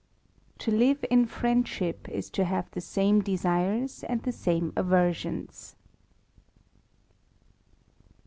'* 0.31 0.57
To 0.65 0.71
live 0.71 1.05
in 1.11 1.27
friendship 1.27 2.09
is 2.09 2.31
to 2.31 2.43
have 2.43 2.71
the 2.71 2.81
same 2.81 3.21
deares 3.21 4.03
and 4.09 4.23
the 4.23 4.31
same 4.31 4.73
aversions." 4.75 5.75